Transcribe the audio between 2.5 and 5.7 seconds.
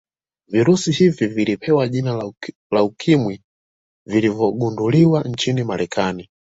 la ukimwi vilipogunduliwa nchini